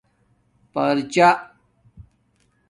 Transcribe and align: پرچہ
پرچہ 0.73 1.29